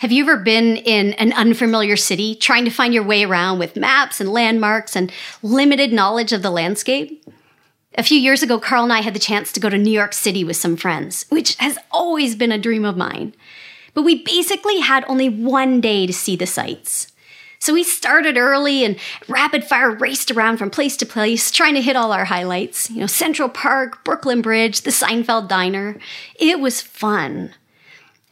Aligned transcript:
Have 0.00 0.12
you 0.12 0.24
ever 0.24 0.38
been 0.38 0.78
in 0.78 1.12
an 1.14 1.34
unfamiliar 1.34 1.94
city 1.94 2.34
trying 2.34 2.64
to 2.64 2.70
find 2.70 2.94
your 2.94 3.02
way 3.02 3.22
around 3.22 3.58
with 3.58 3.76
maps 3.76 4.18
and 4.18 4.32
landmarks 4.32 4.96
and 4.96 5.12
limited 5.42 5.92
knowledge 5.92 6.32
of 6.32 6.40
the 6.40 6.48
landscape? 6.48 7.22
A 7.98 8.02
few 8.02 8.18
years 8.18 8.42
ago, 8.42 8.58
Carl 8.58 8.84
and 8.84 8.94
I 8.94 9.02
had 9.02 9.12
the 9.12 9.20
chance 9.20 9.52
to 9.52 9.60
go 9.60 9.68
to 9.68 9.76
New 9.76 9.90
York 9.90 10.14
City 10.14 10.42
with 10.42 10.56
some 10.56 10.78
friends, 10.78 11.26
which 11.28 11.54
has 11.56 11.76
always 11.90 12.34
been 12.34 12.50
a 12.50 12.56
dream 12.56 12.86
of 12.86 12.96
mine. 12.96 13.34
But 13.92 14.04
we 14.04 14.24
basically 14.24 14.80
had 14.80 15.04
only 15.06 15.28
one 15.28 15.82
day 15.82 16.06
to 16.06 16.14
see 16.14 16.34
the 16.34 16.46
sights. 16.46 17.12
So 17.58 17.74
we 17.74 17.84
started 17.84 18.38
early 18.38 18.86
and 18.86 18.98
rapid 19.28 19.64
fire 19.64 19.90
raced 19.90 20.30
around 20.30 20.56
from 20.56 20.70
place 20.70 20.96
to 20.96 21.04
place, 21.04 21.50
trying 21.50 21.74
to 21.74 21.82
hit 21.82 21.94
all 21.94 22.12
our 22.12 22.24
highlights. 22.24 22.88
You 22.88 23.00
know, 23.00 23.06
Central 23.06 23.50
Park, 23.50 24.02
Brooklyn 24.02 24.40
Bridge, 24.40 24.80
the 24.80 24.92
Seinfeld 24.92 25.48
Diner. 25.48 25.98
It 26.36 26.58
was 26.58 26.80
fun. 26.80 27.52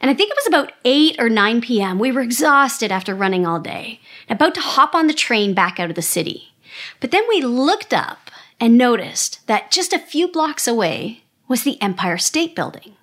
And 0.01 0.09
I 0.09 0.13
think 0.13 0.31
it 0.31 0.37
was 0.37 0.47
about 0.47 0.73
8 0.85 1.17
or 1.19 1.29
9 1.29 1.61
p.m. 1.61 1.99
We 1.99 2.11
were 2.11 2.21
exhausted 2.21 2.91
after 2.91 3.13
running 3.13 3.45
all 3.45 3.59
day, 3.59 3.99
about 4.29 4.55
to 4.55 4.61
hop 4.61 4.95
on 4.95 5.07
the 5.07 5.13
train 5.13 5.53
back 5.53 5.79
out 5.79 5.89
of 5.89 5.95
the 5.95 6.01
city. 6.01 6.53
But 6.99 7.11
then 7.11 7.23
we 7.27 7.41
looked 7.41 7.93
up 7.93 8.31
and 8.59 8.77
noticed 8.77 9.45
that 9.47 9.71
just 9.71 9.91
a 9.91 9.99
few 9.99 10.27
blocks 10.27 10.67
away 10.67 11.23
was 11.47 11.63
the 11.63 11.81
Empire 11.81 12.17
State 12.17 12.55
Building, 12.55 12.95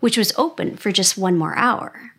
which 0.00 0.18
was 0.18 0.34
open 0.36 0.76
for 0.76 0.92
just 0.92 1.16
one 1.16 1.38
more 1.38 1.56
hour. 1.56 2.12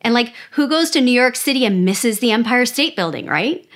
And 0.00 0.14
like, 0.14 0.34
who 0.52 0.68
goes 0.68 0.90
to 0.90 1.00
New 1.00 1.12
York 1.12 1.36
City 1.36 1.64
and 1.64 1.84
misses 1.84 2.20
the 2.20 2.30
Empire 2.30 2.66
State 2.66 2.96
Building, 2.96 3.26
right? 3.26 3.66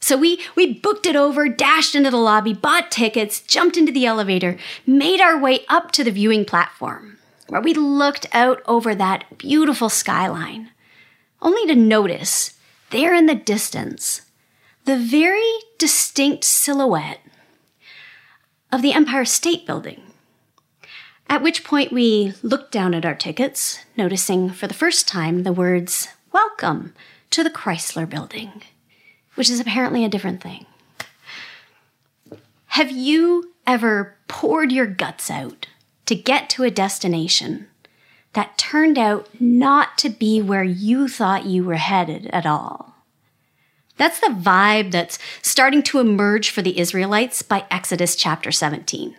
So 0.00 0.16
we, 0.16 0.40
we 0.56 0.74
booked 0.74 1.06
it 1.06 1.14
over, 1.14 1.48
dashed 1.48 1.94
into 1.94 2.10
the 2.10 2.16
lobby, 2.16 2.52
bought 2.52 2.90
tickets, 2.90 3.40
jumped 3.40 3.76
into 3.76 3.92
the 3.92 4.06
elevator, 4.06 4.58
made 4.84 5.20
our 5.20 5.38
way 5.38 5.60
up 5.68 5.92
to 5.92 6.02
the 6.02 6.10
viewing 6.10 6.44
platform 6.44 7.18
where 7.52 7.60
we 7.60 7.74
looked 7.74 8.24
out 8.32 8.62
over 8.64 8.94
that 8.94 9.36
beautiful 9.36 9.90
skyline, 9.90 10.70
only 11.42 11.66
to 11.66 11.74
notice, 11.78 12.58
there 12.88 13.14
in 13.14 13.26
the 13.26 13.34
distance, 13.34 14.22
the 14.86 14.96
very 14.96 15.52
distinct 15.76 16.44
silhouette 16.44 17.20
of 18.72 18.80
the 18.80 18.94
Empire 18.94 19.26
State 19.26 19.66
Building. 19.66 20.00
At 21.28 21.42
which 21.42 21.62
point 21.62 21.92
we 21.92 22.32
looked 22.42 22.72
down 22.72 22.94
at 22.94 23.04
our 23.04 23.14
tickets, 23.14 23.84
noticing 23.98 24.48
for 24.48 24.66
the 24.66 24.72
first 24.72 25.06
time 25.06 25.42
the 25.42 25.52
words, 25.52 26.08
Welcome 26.32 26.94
to 27.28 27.44
the 27.44 27.50
Chrysler 27.50 28.08
Building, 28.08 28.62
which 29.34 29.50
is 29.50 29.60
apparently 29.60 30.06
a 30.06 30.08
different 30.08 30.42
thing. 30.42 30.64
Have 32.68 32.90
you 32.90 33.52
ever 33.66 34.16
poured 34.26 34.72
your 34.72 34.86
guts 34.86 35.30
out 35.30 35.66
to 36.12 36.18
get 36.18 36.50
to 36.50 36.62
a 36.62 36.70
destination 36.70 37.66
that 38.34 38.58
turned 38.58 38.98
out 38.98 39.26
not 39.40 39.96
to 39.96 40.10
be 40.10 40.42
where 40.42 40.62
you 40.62 41.08
thought 41.08 41.46
you 41.46 41.64
were 41.64 41.76
headed 41.76 42.26
at 42.34 42.44
all. 42.44 42.96
That's 43.96 44.20
the 44.20 44.26
vibe 44.26 44.90
that's 44.90 45.18
starting 45.40 45.82
to 45.84 46.00
emerge 46.00 46.50
for 46.50 46.60
the 46.60 46.78
Israelites 46.78 47.40
by 47.40 47.64
Exodus 47.70 48.14
chapter 48.14 48.52
17. 48.52 49.16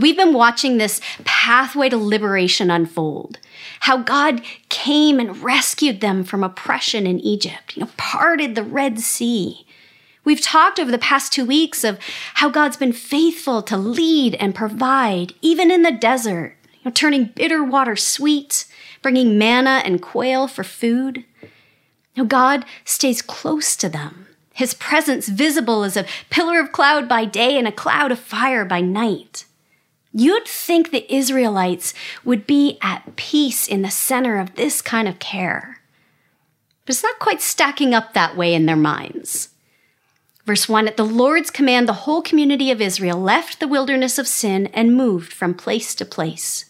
We've 0.00 0.16
been 0.16 0.32
watching 0.32 0.78
this 0.78 1.00
pathway 1.22 1.88
to 1.90 1.96
liberation 1.96 2.72
unfold. 2.72 3.38
How 3.78 3.98
God 3.98 4.42
came 4.68 5.20
and 5.20 5.40
rescued 5.40 6.00
them 6.00 6.24
from 6.24 6.42
oppression 6.42 7.06
in 7.06 7.20
Egypt, 7.20 7.76
you 7.76 7.84
know, 7.84 7.90
parted 7.96 8.56
the 8.56 8.64
Red 8.64 8.98
Sea, 8.98 9.64
We've 10.30 10.40
talked 10.40 10.78
over 10.78 10.92
the 10.92 10.96
past 10.96 11.32
two 11.32 11.44
weeks 11.44 11.82
of 11.82 11.98
how 12.34 12.50
God's 12.50 12.76
been 12.76 12.92
faithful 12.92 13.62
to 13.62 13.76
lead 13.76 14.36
and 14.36 14.54
provide, 14.54 15.34
even 15.42 15.72
in 15.72 15.82
the 15.82 15.90
desert, 15.90 16.54
you 16.72 16.78
know, 16.84 16.92
turning 16.92 17.32
bitter 17.34 17.64
water 17.64 17.96
sweet, 17.96 18.64
bringing 19.02 19.38
manna 19.38 19.82
and 19.84 20.00
quail 20.00 20.46
for 20.46 20.62
food. 20.62 21.24
Now, 22.16 22.22
God 22.22 22.64
stays 22.84 23.22
close 23.22 23.74
to 23.74 23.88
them, 23.88 24.28
His 24.54 24.72
presence 24.72 25.28
visible 25.28 25.82
as 25.82 25.96
a 25.96 26.06
pillar 26.30 26.60
of 26.60 26.70
cloud 26.70 27.08
by 27.08 27.24
day 27.24 27.58
and 27.58 27.66
a 27.66 27.72
cloud 27.72 28.12
of 28.12 28.20
fire 28.20 28.64
by 28.64 28.80
night. 28.80 29.46
You'd 30.12 30.46
think 30.46 30.92
the 30.92 31.12
Israelites 31.12 31.92
would 32.24 32.46
be 32.46 32.78
at 32.82 33.16
peace 33.16 33.66
in 33.66 33.82
the 33.82 33.90
center 33.90 34.38
of 34.38 34.54
this 34.54 34.80
kind 34.80 35.08
of 35.08 35.18
care. 35.18 35.80
But 36.86 36.94
it's 36.94 37.02
not 37.02 37.18
quite 37.18 37.42
stacking 37.42 37.94
up 37.94 38.14
that 38.14 38.36
way 38.36 38.54
in 38.54 38.66
their 38.66 38.76
minds. 38.76 39.48
Verse 40.50 40.68
1 40.68 40.88
At 40.88 40.96
the 40.96 41.06
Lord's 41.06 41.48
command, 41.48 41.86
the 41.86 42.02
whole 42.02 42.22
community 42.22 42.72
of 42.72 42.80
Israel 42.80 43.16
left 43.16 43.60
the 43.60 43.68
wilderness 43.68 44.18
of 44.18 44.26
sin 44.26 44.66
and 44.74 44.96
moved 44.96 45.32
from 45.32 45.54
place 45.54 45.94
to 45.94 46.04
place. 46.04 46.64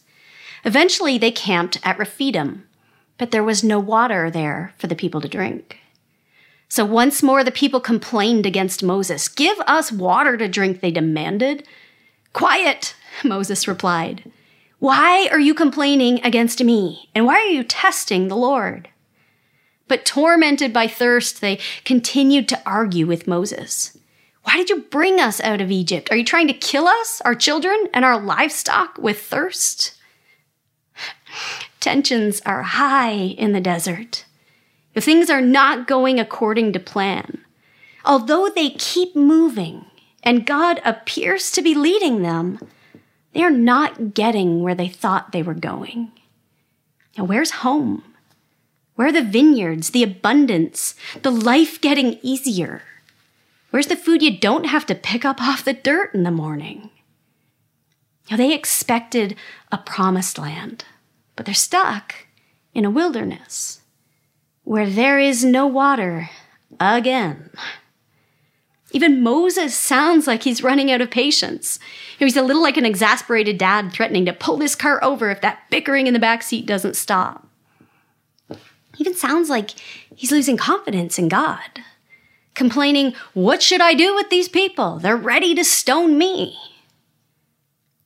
Eventually, 0.67 1.17
they 1.17 1.31
camped 1.31 1.79
at 1.83 1.99
Rephidim, 1.99 2.69
but 3.17 3.31
there 3.31 3.43
was 3.43 3.65
no 3.65 3.79
water 3.79 4.31
there 4.31 4.75
for 4.77 4.87
the 4.87 4.95
people 4.95 5.23
to 5.23 5.29
drink. 5.29 5.79
So 6.69 6.85
once 6.85 7.23
more, 7.23 7.43
the 7.43 7.51
people 7.51 7.81
complained 7.81 8.45
against 8.45 8.83
Moses. 8.83 9.29
Give 9.29 9.59
us 9.61 9.91
water 9.91 10.37
to 10.37 10.47
drink, 10.47 10.83
they 10.83 10.91
demanded. 10.91 11.67
Quiet, 12.35 12.95
Moses 13.25 13.67
replied. 13.67 14.31
Why 14.79 15.27
are 15.33 15.41
you 15.41 15.55
complaining 15.55 16.21
against 16.23 16.63
me? 16.63 17.09
And 17.15 17.25
why 17.25 17.37
are 17.37 17.47
you 17.47 17.65
testing 17.65 18.29
the 18.29 18.37
Lord? 18.37 18.91
But 19.91 20.05
tormented 20.05 20.73
by 20.73 20.87
thirst, 20.87 21.41
they 21.41 21.59
continued 21.85 22.49
to 22.51 22.63
argue 22.65 23.09
with 23.09 23.27
Moses. 23.27 23.99
Why 24.45 24.57
did 24.57 24.71
you 24.71 24.83
bring 24.83 25.19
us 25.19 25.41
out 25.41 25.61
of 25.61 25.73
Egypt? 25.73 26.13
Are 26.13 26.17
you 26.17 26.25
trying 26.25 26.47
to 26.47 26.53
kill 26.53 26.87
us, 26.87 27.21
our 27.25 27.35
children, 27.35 27.89
and 27.93 28.05
our 28.05 28.21
livestock 28.21 28.99
with 28.99 29.21
thirst? 29.21 29.95
Tensions 31.81 32.41
are 32.47 32.63
high 32.63 33.11
in 33.11 33.51
the 33.51 33.61
desert. 33.61 34.27
If 34.95 35.03
things 35.03 35.29
are 35.29 35.41
not 35.41 35.89
going 35.89 36.21
according 36.21 36.73
to 36.75 36.79
plan, 36.79 37.45
although 38.05 38.49
they 38.49 38.71
keep 38.71 39.17
moving 39.17 39.87
and 40.23 40.47
God 40.47 40.81
appears 40.85 41.51
to 41.51 41.63
be 41.63 41.75
leading 41.75 42.23
them, 42.23 42.61
they 43.33 43.43
are 43.43 43.51
not 43.51 44.15
getting 44.15 44.63
where 44.63 44.77
they 44.77 44.89
thought 44.89 45.33
they 45.33 45.43
were 45.43 45.53
going. 45.53 46.13
Now, 47.19 47.25
where's 47.25 47.51
home? 47.51 48.05
Where 49.01 49.09
are 49.09 49.13
the 49.13 49.23
vineyards, 49.23 49.93
the 49.93 50.03
abundance, 50.03 50.95
the 51.23 51.31
life 51.31 51.81
getting 51.81 52.19
easier? 52.21 52.83
Where's 53.71 53.87
the 53.87 53.97
food 53.97 54.21
you 54.21 54.39
don't 54.39 54.67
have 54.67 54.85
to 54.85 54.95
pick 54.95 55.25
up 55.25 55.41
off 55.41 55.65
the 55.65 55.73
dirt 55.73 56.13
in 56.13 56.23
the 56.23 56.31
morning? 56.31 56.91
Now, 58.31 58.37
they 58.37 58.53
expected 58.53 59.37
a 59.73 59.79
promised 59.79 60.37
land, 60.37 60.85
but 61.35 61.47
they're 61.47 61.55
stuck 61.55 62.15
in 62.75 62.85
a 62.85 62.91
wilderness 62.91 63.81
where 64.65 64.91
there 64.91 65.19
is 65.19 65.47
no 65.47 65.67
water 65.67 66.29
again. 66.79 67.49
Even 68.91 69.23
Moses 69.23 69.75
sounds 69.75 70.27
like 70.27 70.43
he's 70.43 70.63
running 70.63 70.93
out 70.93 71.01
of 71.01 71.11
patience. 71.11 71.79
He's 72.19 72.37
a 72.37 72.43
little 72.43 72.61
like 72.61 72.77
an 72.77 72.85
exasperated 72.85 73.57
dad 73.57 73.95
threatening 73.95 74.27
to 74.27 74.35
pull 74.35 74.59
this 74.59 74.75
car 74.75 75.03
over 75.03 75.31
if 75.31 75.41
that 75.41 75.71
bickering 75.71 76.07
in 76.07 76.13
the 76.13 76.21
back 76.21 76.43
seat 76.43 76.67
doesn't 76.67 76.97
stop 76.97 77.50
even 78.99 79.15
sounds 79.15 79.49
like 79.49 79.71
he's 80.15 80.33
losing 80.33 80.57
confidence 80.57 81.19
in 81.19 81.29
God, 81.29 81.81
complaining, 82.55 83.15
What 83.35 83.63
should 83.63 83.81
I 83.81 83.95
do 83.95 84.15
with 84.15 84.31
these 84.31 84.49
people? 84.49 84.99
They're 84.99 85.17
ready 85.17 85.55
to 85.55 85.65
stone 85.65 86.19
me. 86.19 86.59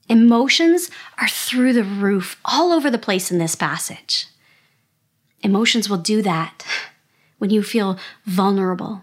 Emotions 0.09 0.91
are 1.19 1.29
through 1.29 1.73
the 1.73 1.85
roof 1.85 2.39
all 2.45 2.73
over 2.73 2.91
the 2.91 2.99
place 2.99 3.31
in 3.31 3.39
this 3.39 3.55
passage. 3.55 4.27
Emotions 5.43 5.89
will 5.89 5.99
do 5.99 6.23
that 6.23 6.65
when 7.39 7.51
you 7.51 7.63
feel 7.63 7.99
vulnerable, 8.25 9.03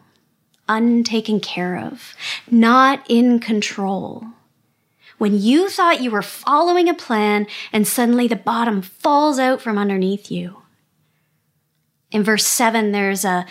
untaken 0.69 1.39
care 1.39 1.77
of, 1.77 2.15
not 2.49 3.03
in 3.09 3.39
control. 3.39 4.25
When 5.17 5.39
you 5.39 5.69
thought 5.69 6.01
you 6.01 6.09
were 6.09 6.23
following 6.23 6.89
a 6.89 6.95
plan 6.95 7.45
and 7.71 7.87
suddenly 7.87 8.27
the 8.27 8.35
bottom 8.35 8.81
falls 8.81 9.37
out 9.37 9.61
from 9.61 9.77
underneath 9.77 10.31
you. 10.31 10.60
In 12.11 12.23
verse 12.23 12.46
7, 12.46 12.91
there's 12.91 13.23
a 13.23 13.46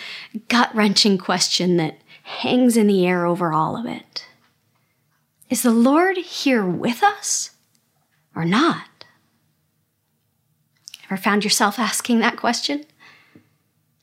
gut 0.49 0.75
wrenching 0.75 1.17
question 1.17 1.79
that 1.79 1.99
hangs 2.23 2.77
in 2.77 2.87
the 2.87 3.07
air 3.07 3.27
over 3.27 3.53
all 3.53 3.77
of 3.77 3.87
it 3.87 4.27
Is 5.49 5.63
the 5.63 5.71
Lord 5.71 6.17
here 6.19 6.65
with 6.65 7.03
us 7.03 7.51
or 8.37 8.45
not? 8.45 8.87
Ever 11.07 11.17
found 11.17 11.43
yourself 11.43 11.79
asking 11.79 12.21
that 12.21 12.37
question? 12.37 12.85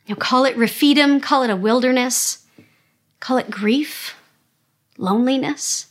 You 0.05 0.15
know, 0.15 0.19
call 0.19 0.43
it 0.43 0.57
Rephidim, 0.57 1.21
call 1.21 1.43
it 1.43 1.49
a 1.49 1.55
wilderness, 1.55 2.45
call 3.19 3.37
it 3.37 3.51
grief, 3.51 4.15
loneliness, 4.97 5.87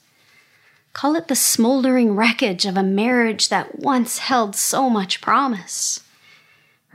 call 0.93 1.15
it 1.15 1.29
the 1.29 1.37
smoldering 1.37 2.17
wreckage 2.17 2.67
of 2.67 2.77
a 2.77 2.83
marriage 2.83 3.49
that 3.49 3.79
once 3.79 4.19
held 4.19 4.57
so 4.57 4.91
much 4.91 5.21
promise 5.21 6.01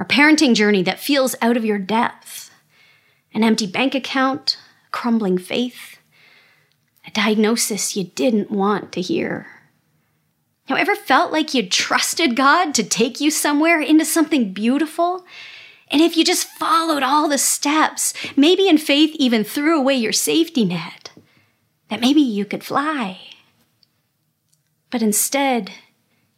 a 0.02 0.06
parenting 0.06 0.56
journey 0.56 0.82
that 0.82 1.00
feels 1.00 1.36
out 1.44 1.56
of 1.56 1.64
your 1.64 1.78
depth, 1.78 2.50
an 3.36 3.44
empty 3.44 3.68
bank 3.68 3.94
account, 3.94 4.58
crumbling 4.90 5.38
faith, 5.38 6.00
a 7.06 7.12
diagnosis 7.12 7.96
you 7.96 8.06
didn't 8.06 8.50
want 8.50 8.92
to 8.92 9.00
hear. 9.00 9.46
Have 10.66 10.80
ever 10.80 10.96
felt 10.96 11.32
like 11.32 11.54
you'd 11.54 11.72
trusted 11.72 12.36
God 12.36 12.74
to 12.74 12.84
take 12.84 13.22
you 13.22 13.30
somewhere 13.30 13.80
into 13.80 14.04
something 14.04 14.54
beautiful, 14.54 15.24
And 15.92 16.02
if 16.02 16.16
you 16.16 16.24
just 16.24 16.48
followed 16.48 17.04
all 17.04 17.28
the 17.28 17.38
steps, 17.38 18.14
maybe 18.38 18.70
in 18.70 18.78
faith 18.78 19.14
even 19.16 19.44
threw 19.44 19.78
away 19.78 19.96
your 19.96 20.14
safety 20.14 20.64
net, 20.64 21.12
that 21.90 22.00
maybe 22.00 22.22
you 22.22 22.46
could 22.46 22.64
fly. 22.64 23.20
But 24.90 25.02
instead, 25.02 25.72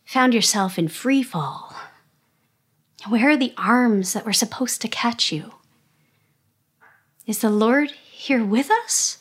found 0.05 0.33
yourself 0.33 0.79
in 0.79 0.87
free 0.87 1.21
fall. 1.21 1.72
Where 3.09 3.31
are 3.31 3.37
the 3.37 3.53
arms 3.57 4.13
that 4.13 4.25
were 4.25 4.33
supposed 4.33 4.81
to 4.81 4.87
catch 4.87 5.31
you? 5.31 5.53
Is 7.25 7.39
the 7.39 7.49
Lord 7.49 7.91
here 7.91 8.43
with 8.43 8.69
us 8.85 9.19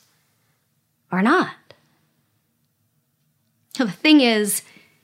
or 1.10 1.22
not? 1.22 1.54
The 3.76 3.90
thing 3.90 4.20
is, 4.20 4.62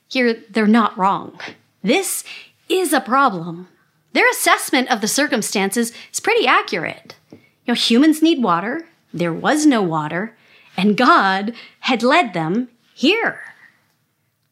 here 0.08 0.42
they're 0.50 0.66
not 0.66 0.96
wrong. 0.96 1.40
This 1.82 2.24
is 2.68 2.92
a 2.92 3.00
problem. 3.00 3.68
Their 4.12 4.28
assessment 4.30 4.90
of 4.90 5.00
the 5.00 5.08
circumstances 5.08 5.92
is 6.12 6.20
pretty 6.20 6.46
accurate. 6.46 7.14
You 7.30 7.38
know, 7.68 7.74
humans 7.74 8.22
need 8.22 8.42
water, 8.42 8.86
there 9.12 9.32
was 9.32 9.66
no 9.66 9.82
water, 9.82 10.36
and 10.76 10.96
God 10.96 11.54
had 11.80 12.02
led 12.02 12.32
them 12.32 12.68
here. 12.94 13.40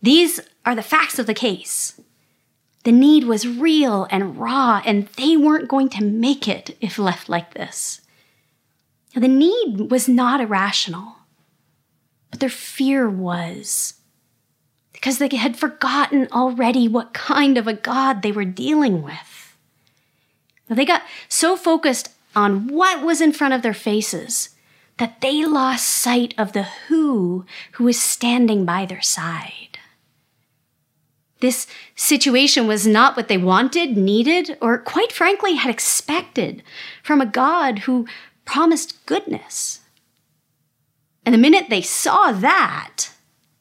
These 0.02 0.40
are 0.64 0.75
the 0.75 0.82
facts 0.82 1.19
of 1.19 1.26
the 1.26 1.34
case. 1.34 2.00
The 2.87 2.93
need 2.93 3.25
was 3.25 3.49
real 3.49 4.06
and 4.12 4.38
raw, 4.38 4.81
and 4.87 5.09
they 5.17 5.37
weren't 5.37 5.67
going 5.67 5.88
to 5.88 6.05
make 6.05 6.47
it 6.47 6.77
if 6.81 7.00
left 7.00 7.29
like 7.29 7.53
this. 7.53 8.00
The 9.12 9.27
need 9.27 9.91
was 9.91 10.09
not 10.09 10.41
irrational, 10.41 11.17
but 12.31 12.38
their 12.38 12.49
fear 12.49 13.11
was 13.11 13.94
because 14.93 15.19
they 15.19 15.37
had 15.37 15.56
forgotten 15.56 16.29
already 16.31 16.87
what 16.87 17.12
kind 17.12 17.59
of 17.59 17.67
a 17.67 17.75
God 17.75 18.23
they 18.23 18.31
were 18.31 18.44
dealing 18.44 19.03
with. 19.03 19.56
Now, 20.69 20.77
they 20.77 20.85
got 20.85 21.03
so 21.29 21.56
focused 21.56 22.11
on 22.37 22.69
what 22.69 23.05
was 23.05 23.21
in 23.21 23.32
front 23.32 23.53
of 23.53 23.62
their 23.62 23.75
faces 23.75 24.50
that 24.99 25.21
they 25.23 25.44
lost 25.44 25.89
sight 25.89 26.35
of 26.39 26.53
the 26.53 26.69
who 26.87 27.47
who 27.73 27.82
was 27.82 28.00
standing 28.00 28.65
by 28.65 28.87
their 28.87 29.03
side. 29.03 29.75
This 31.41 31.67
situation 31.94 32.67
was 32.67 32.87
not 32.87 33.17
what 33.17 33.29
they 33.29 33.37
wanted, 33.37 33.97
needed, 33.97 34.56
or 34.61 34.79
quite 34.79 35.12
frankly 35.12 35.55
had 35.55 35.71
expected 35.71 36.62
from 37.03 37.21
a 37.21 37.27
God 37.27 37.81
who 37.81 38.06
promised 38.44 39.05
goodness. 39.06 39.81
And 41.25 41.35
the 41.35 41.38
minute 41.38 41.67
they 41.69 41.83
saw 41.83 42.33
that, 42.33 43.11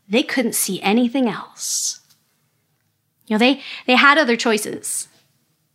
they 0.08 0.24
couldn't 0.24 0.56
see 0.56 0.82
anything 0.82 1.28
else. 1.28 2.00
You 3.28 3.34
know, 3.34 3.40
they, 3.40 3.62
they 3.88 3.96
had 3.96 4.18
other 4.18 4.38
choices. 4.38 5.08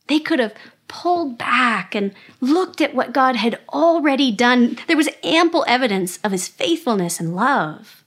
They 0.06 0.20
could 0.20 0.38
have 0.38 0.54
pulled 0.88 1.36
back 1.36 1.94
and 1.94 2.14
looked 2.40 2.80
at 2.80 2.94
what 2.94 3.12
God 3.12 3.36
had 3.36 3.60
already 3.68 4.32
done. 4.32 4.78
There 4.86 4.96
was 4.96 5.08
ample 5.22 5.64
evidence 5.68 6.18
of 6.24 6.32
his 6.32 6.48
faithfulness 6.48 7.20
and 7.20 7.34
love. 7.36 8.04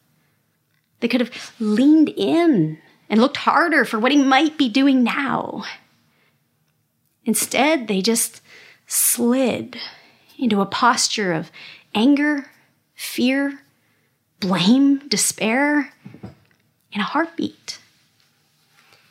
They 0.99 1.07
could 1.07 1.21
have 1.21 1.53
leaned 1.59 2.09
in 2.09 2.79
and 3.13 3.21
looked 3.21 3.37
harder 3.37 3.85
for 3.85 3.99
what 3.99 4.11
he 4.11 4.23
might 4.23 4.57
be 4.57 4.67
doing 4.67 5.03
now. 5.03 5.63
Instead, 7.25 7.87
they 7.87 8.01
just 8.01 8.41
slid 8.87 9.77
into 10.39 10.61
a 10.61 10.65
posture 10.65 11.31
of 11.31 11.51
anger, 11.93 12.47
fear, 12.95 13.59
blame, 14.39 14.97
despair 15.09 15.93
in 16.91 17.01
a 17.01 17.03
heartbeat. 17.03 17.77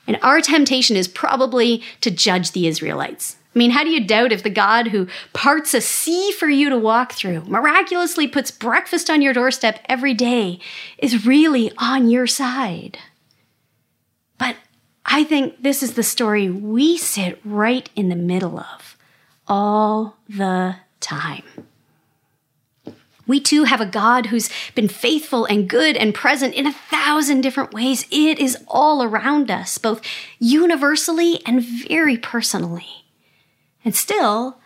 And 0.09 0.19
our 0.21 0.41
temptation 0.41 0.97
is 0.97 1.07
probably 1.07 1.81
to 2.01 2.11
judge 2.11 2.51
the 2.51 2.67
Israelites. 2.67 3.37
I 3.55 3.59
mean, 3.61 3.71
how 3.71 3.85
do 3.85 3.91
you 3.91 4.05
doubt 4.05 4.33
if 4.33 4.43
the 4.43 4.51
God 4.51 4.89
who 4.89 5.07
parts 5.33 5.75
a 5.75 5.81
sea 5.81 6.33
for 6.33 6.49
you 6.49 6.71
to 6.71 6.77
walk 6.77 7.13
through, 7.13 7.45
miraculously 7.45 8.27
puts 8.27 8.51
breakfast 8.51 9.09
on 9.09 9.23
your 9.23 9.33
doorstep 9.33 9.79
every 9.89 10.13
day, 10.13 10.59
is 10.99 11.25
really 11.25 11.71
on 11.79 12.11
your 12.11 12.27
side? 12.27 12.99
But 14.43 14.57
I 15.07 15.23
think 15.23 15.63
this 15.63 15.85
is 15.85 15.95
the 15.95 16.03
story 16.03 16.51
we 16.51 16.97
sit 16.97 17.41
right 17.45 17.89
in 17.95 18.09
the 18.09 18.17
middle 18.17 18.59
of 18.59 18.97
all 19.47 20.17
the 20.29 20.75
time. 20.99 21.45
We 23.25 23.39
too 23.39 23.63
have 23.63 23.81
a 23.81 23.87
God 23.87 24.27
who's 24.27 24.51
been 24.75 24.89
faithful 24.89 25.45
and 25.45 25.71
good 25.71 25.97
and 25.97 26.13
present 26.13 26.55
in 26.55 26.67
a 26.67 26.73
thousand 26.73 27.43
different 27.43 27.73
ways. 27.73 28.05
It 28.11 28.41
is 28.41 28.59
all 28.67 29.05
around 29.05 29.49
us, 29.49 29.79
both 29.79 30.03
universally 30.41 31.41
and 31.47 31.63
very 31.63 32.17
personally. 32.17 33.05
And 33.85 33.95
still, 33.95 34.59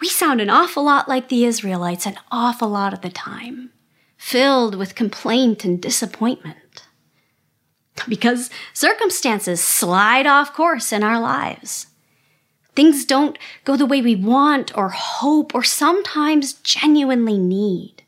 we 0.00 0.08
sound 0.08 0.40
an 0.40 0.50
awful 0.50 0.84
lot 0.84 1.08
like 1.08 1.30
the 1.30 1.44
Israelites 1.44 2.06
an 2.06 2.16
awful 2.30 2.68
lot 2.68 2.92
of 2.92 3.00
the 3.00 3.10
time, 3.10 3.70
filled 4.16 4.76
with 4.76 4.94
complaint 4.94 5.64
and 5.64 5.82
disappointment. 5.82 6.58
Because 8.08 8.50
circumstances 8.72 9.60
slide 9.60 10.26
off 10.26 10.52
course 10.52 10.92
in 10.92 11.02
our 11.02 11.20
lives. 11.20 11.86
Things 12.74 13.04
don't 13.06 13.38
go 13.64 13.76
the 13.76 13.86
way 13.86 14.02
we 14.02 14.14
want 14.14 14.76
or 14.76 14.90
hope 14.90 15.54
or 15.54 15.62
sometimes 15.62 16.54
genuinely 16.54 17.38
need. 17.38 18.02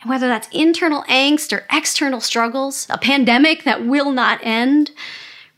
And 0.00 0.08
whether 0.08 0.28
that's 0.28 0.48
internal 0.52 1.02
angst 1.04 1.52
or 1.52 1.66
external 1.70 2.20
struggles, 2.20 2.86
a 2.88 2.96
pandemic 2.96 3.64
that 3.64 3.84
will 3.84 4.12
not 4.12 4.40
end, 4.42 4.92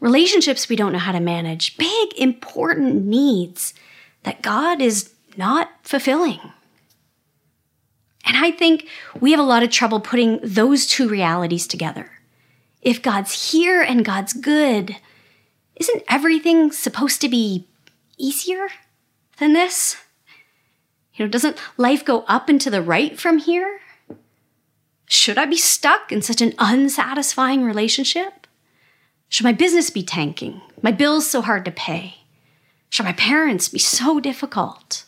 relationships 0.00 0.68
we 0.68 0.76
don't 0.76 0.92
know 0.92 0.98
how 0.98 1.12
to 1.12 1.20
manage, 1.20 1.76
big, 1.76 2.14
important 2.16 3.04
needs 3.04 3.74
that 4.24 4.42
God 4.42 4.80
is 4.80 5.12
not 5.36 5.70
fulfilling. 5.82 6.40
And 8.24 8.36
I 8.36 8.50
think 8.50 8.88
we 9.20 9.32
have 9.32 9.40
a 9.40 9.44
lot 9.44 9.62
of 9.62 9.70
trouble 9.70 10.00
putting 10.00 10.40
those 10.42 10.86
two 10.86 11.08
realities 11.08 11.66
together. 11.66 12.10
If 12.82 13.00
God's 13.00 13.52
here 13.52 13.80
and 13.80 14.04
God's 14.04 14.32
good, 14.32 14.96
isn't 15.76 16.02
everything 16.08 16.72
supposed 16.72 17.20
to 17.20 17.28
be 17.28 17.68
easier 18.18 18.68
than 19.38 19.52
this? 19.52 19.96
You 21.14 21.24
know, 21.24 21.30
doesn't 21.30 21.58
life 21.76 22.04
go 22.04 22.24
up 22.26 22.48
and 22.48 22.60
to 22.60 22.70
the 22.70 22.82
right 22.82 23.18
from 23.18 23.38
here? 23.38 23.80
Should 25.06 25.38
I 25.38 25.46
be 25.46 25.56
stuck 25.56 26.10
in 26.10 26.22
such 26.22 26.40
an 26.40 26.54
unsatisfying 26.58 27.62
relationship? 27.62 28.46
Should 29.28 29.44
my 29.44 29.52
business 29.52 29.90
be 29.90 30.02
tanking? 30.02 30.60
My 30.82 30.90
bills 30.90 31.30
so 31.30 31.40
hard 31.40 31.64
to 31.66 31.70
pay? 31.70 32.16
Should 32.90 33.06
my 33.06 33.12
parents 33.12 33.68
be 33.68 33.78
so 33.78 34.18
difficult? 34.18 35.04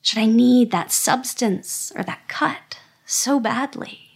Should 0.00 0.18
I 0.18 0.26
need 0.26 0.70
that 0.70 0.92
substance 0.92 1.92
or 1.94 2.02
that 2.04 2.26
cut 2.26 2.78
so 3.04 3.38
badly? 3.38 4.09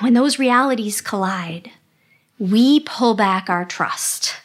And 0.00 0.06
when 0.06 0.14
those 0.14 0.38
realities 0.38 1.00
collide, 1.00 1.70
we 2.38 2.80
pull 2.80 3.14
back 3.14 3.48
our 3.48 3.64
trust 3.64 4.40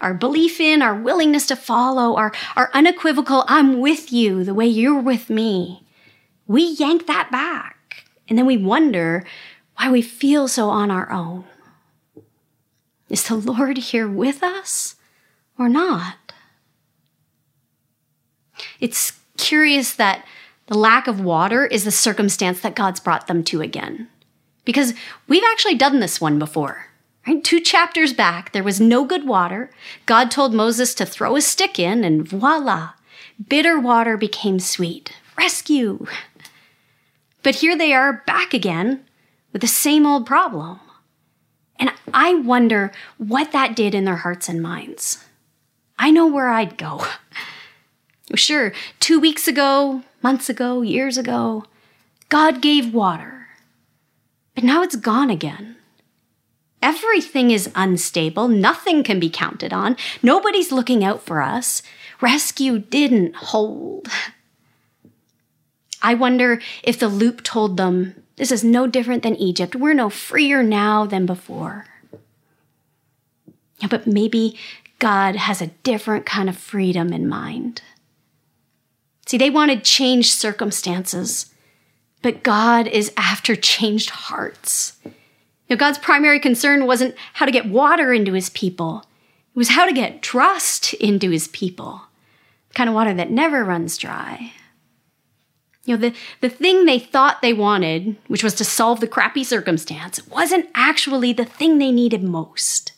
our 0.00 0.14
belief 0.14 0.60
in, 0.60 0.82
our 0.82 0.94
willingness 0.94 1.46
to 1.46 1.56
follow, 1.56 2.16
our, 2.16 2.32
our 2.56 2.70
unequivocal, 2.72 3.44
I'm 3.48 3.80
with 3.80 4.12
you 4.12 4.44
the 4.44 4.54
way 4.54 4.66
you're 4.66 5.00
with 5.00 5.28
me. 5.28 5.82
We 6.46 6.62
yank 6.62 7.06
that 7.06 7.30
back. 7.30 8.04
And 8.28 8.38
then 8.38 8.46
we 8.46 8.56
wonder 8.56 9.24
why 9.76 9.90
we 9.90 10.02
feel 10.02 10.48
so 10.48 10.68
on 10.68 10.90
our 10.90 11.10
own. 11.10 11.44
Is 13.08 13.26
the 13.26 13.36
Lord 13.36 13.78
here 13.78 14.08
with 14.08 14.42
us 14.42 14.96
or 15.58 15.68
not? 15.68 16.32
It's 18.80 19.18
curious 19.36 19.94
that 19.94 20.24
the 20.66 20.76
lack 20.76 21.06
of 21.06 21.20
water 21.20 21.66
is 21.66 21.84
the 21.84 21.90
circumstance 21.90 22.60
that 22.60 22.76
God's 22.76 23.00
brought 23.00 23.26
them 23.26 23.42
to 23.44 23.62
again. 23.62 24.08
Because 24.68 24.92
we've 25.28 25.42
actually 25.50 25.76
done 25.76 25.98
this 25.98 26.20
one 26.20 26.38
before. 26.38 26.88
Right? 27.26 27.42
Two 27.42 27.58
chapters 27.58 28.12
back, 28.12 28.52
there 28.52 28.62
was 28.62 28.78
no 28.78 29.02
good 29.06 29.26
water. 29.26 29.70
God 30.04 30.30
told 30.30 30.52
Moses 30.52 30.92
to 30.96 31.06
throw 31.06 31.36
a 31.36 31.40
stick 31.40 31.78
in, 31.78 32.04
and 32.04 32.28
voila, 32.28 32.90
bitter 33.48 33.80
water 33.80 34.18
became 34.18 34.58
sweet. 34.60 35.14
Rescue! 35.38 36.04
But 37.42 37.54
here 37.54 37.78
they 37.78 37.94
are 37.94 38.22
back 38.26 38.52
again 38.52 39.06
with 39.54 39.62
the 39.62 39.68
same 39.68 40.04
old 40.04 40.26
problem. 40.26 40.80
And 41.78 41.90
I 42.12 42.34
wonder 42.34 42.92
what 43.16 43.52
that 43.52 43.74
did 43.74 43.94
in 43.94 44.04
their 44.04 44.16
hearts 44.16 44.50
and 44.50 44.60
minds. 44.60 45.24
I 45.98 46.10
know 46.10 46.26
where 46.26 46.50
I'd 46.50 46.76
go. 46.76 47.06
Sure, 48.34 48.74
two 49.00 49.18
weeks 49.18 49.48
ago, 49.48 50.02
months 50.20 50.50
ago, 50.50 50.82
years 50.82 51.16
ago, 51.16 51.64
God 52.28 52.60
gave 52.60 52.92
water. 52.92 53.37
But 54.58 54.64
now 54.64 54.82
it's 54.82 54.96
gone 54.96 55.30
again. 55.30 55.76
Everything 56.82 57.52
is 57.52 57.70
unstable. 57.76 58.48
Nothing 58.48 59.04
can 59.04 59.20
be 59.20 59.30
counted 59.30 59.72
on. 59.72 59.96
Nobody's 60.20 60.72
looking 60.72 61.04
out 61.04 61.22
for 61.22 61.40
us. 61.40 61.80
Rescue 62.20 62.80
didn't 62.80 63.36
hold. 63.36 64.08
I 66.02 66.14
wonder 66.14 66.60
if 66.82 66.98
the 66.98 67.06
loop 67.06 67.44
told 67.44 67.76
them 67.76 68.24
this 68.34 68.50
is 68.50 68.64
no 68.64 68.88
different 68.88 69.22
than 69.22 69.36
Egypt. 69.36 69.76
We're 69.76 69.94
no 69.94 70.10
freer 70.10 70.64
now 70.64 71.06
than 71.06 71.24
before. 71.24 71.86
But 73.88 74.08
maybe 74.08 74.58
God 74.98 75.36
has 75.36 75.62
a 75.62 75.68
different 75.84 76.26
kind 76.26 76.48
of 76.48 76.58
freedom 76.58 77.12
in 77.12 77.28
mind. 77.28 77.82
See, 79.24 79.38
they 79.38 79.50
wanted 79.50 79.84
changed 79.84 80.32
circumstances, 80.32 81.54
but 82.22 82.42
God 82.42 82.86
is 82.86 83.12
after 83.16 83.54
changed 83.56 84.10
hearts. 84.10 84.96
You 85.04 85.12
know, 85.70 85.76
God's 85.76 85.98
primary 85.98 86.40
concern 86.40 86.86
wasn't 86.86 87.14
how 87.34 87.46
to 87.46 87.52
get 87.52 87.66
water 87.66 88.12
into 88.12 88.32
his 88.32 88.50
people, 88.50 89.04
it 89.54 89.58
was 89.58 89.70
how 89.70 89.86
to 89.86 89.92
get 89.92 90.22
trust 90.22 90.94
into 90.94 91.30
his 91.30 91.48
people, 91.48 92.02
the 92.68 92.74
kind 92.74 92.88
of 92.88 92.94
water 92.94 93.14
that 93.14 93.30
never 93.30 93.64
runs 93.64 93.98
dry. 93.98 94.52
You 95.84 95.96
know, 95.96 96.10
the, 96.10 96.14
the 96.42 96.50
thing 96.50 96.84
they 96.84 96.98
thought 96.98 97.40
they 97.40 97.54
wanted, 97.54 98.16
which 98.26 98.44
was 98.44 98.54
to 98.56 98.64
solve 98.64 99.00
the 99.00 99.08
crappy 99.08 99.42
circumstance, 99.42 100.26
wasn't 100.26 100.68
actually 100.74 101.32
the 101.32 101.46
thing 101.46 101.78
they 101.78 101.90
needed 101.90 102.22
most. 102.22 102.92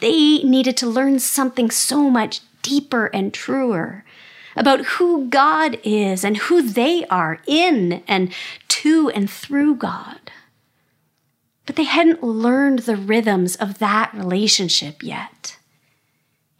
They 0.00 0.42
needed 0.42 0.76
to 0.78 0.88
learn 0.88 1.20
something 1.20 1.70
so 1.70 2.10
much 2.10 2.40
deeper 2.62 3.06
and 3.06 3.32
truer 3.32 4.04
about 4.56 4.84
who 4.84 5.28
God 5.28 5.78
is 5.82 6.24
and 6.24 6.36
who 6.36 6.62
they 6.62 7.04
are 7.06 7.40
in 7.46 8.02
and 8.06 8.32
to 8.68 9.10
and 9.10 9.28
through 9.30 9.76
God. 9.76 10.18
But 11.66 11.76
they 11.76 11.84
hadn't 11.84 12.22
learned 12.22 12.80
the 12.80 12.96
rhythms 12.96 13.56
of 13.56 13.78
that 13.78 14.12
relationship 14.12 15.02
yet. 15.02 15.56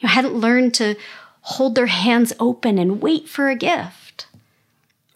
You 0.01 0.09
hadn't 0.09 0.35
learned 0.35 0.75
to 0.75 0.97
hold 1.43 1.75
their 1.75 1.87
hands 1.87 2.33
open 2.41 2.79
and 2.79 3.03
wait 3.03 3.29
for 3.29 3.49
a 3.49 3.57
gift. 3.57 4.27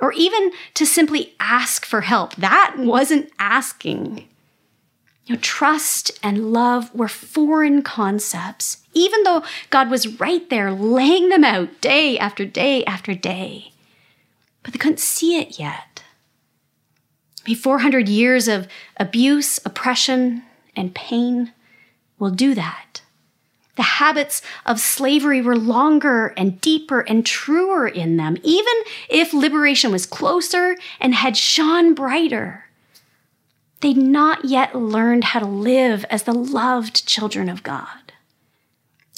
Or 0.00 0.12
even 0.12 0.52
to 0.74 0.86
simply 0.86 1.34
ask 1.40 1.84
for 1.84 2.02
help. 2.02 2.36
That 2.36 2.76
wasn't 2.78 3.30
asking. 3.38 4.28
You 5.24 5.34
know, 5.34 5.40
trust 5.40 6.18
and 6.22 6.52
love 6.52 6.94
were 6.94 7.08
foreign 7.08 7.82
concepts, 7.82 8.78
even 8.98 9.22
though 9.22 9.42
God 9.70 9.90
was 9.90 10.20
right 10.20 10.48
there 10.50 10.72
laying 10.72 11.28
them 11.28 11.44
out 11.44 11.80
day 11.80 12.18
after 12.18 12.44
day 12.44 12.84
after 12.84 13.14
day. 13.14 13.72
But 14.62 14.72
they 14.72 14.78
couldn't 14.78 15.00
see 15.00 15.38
it 15.38 15.58
yet. 15.58 16.02
Maybe 17.44 17.54
400 17.54 18.08
years 18.08 18.48
of 18.48 18.68
abuse, 18.98 19.58
oppression, 19.64 20.42
and 20.76 20.94
pain 20.94 21.52
will 22.18 22.30
do 22.30 22.54
that. 22.54 23.00
The 23.76 23.82
habits 23.84 24.42
of 24.66 24.80
slavery 24.80 25.40
were 25.40 25.56
longer 25.56 26.34
and 26.36 26.60
deeper 26.60 27.00
and 27.00 27.24
truer 27.24 27.86
in 27.86 28.16
them, 28.16 28.36
even 28.42 28.74
if 29.08 29.32
liberation 29.32 29.92
was 29.92 30.04
closer 30.04 30.76
and 31.00 31.14
had 31.14 31.36
shone 31.36 31.94
brighter. 31.94 32.64
They'd 33.80 33.96
not 33.96 34.44
yet 34.44 34.74
learned 34.74 35.24
how 35.24 35.38
to 35.38 35.46
live 35.46 36.04
as 36.10 36.24
the 36.24 36.34
loved 36.34 37.06
children 37.06 37.48
of 37.48 37.62
God. 37.62 38.07